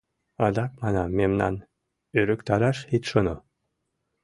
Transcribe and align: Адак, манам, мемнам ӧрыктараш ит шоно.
Адак, 0.45 0.71
манам, 0.81 1.09
мемнам 1.17 1.55
ӧрыктараш 2.19 2.77
ит 2.95 3.03
шоно. 3.09 3.35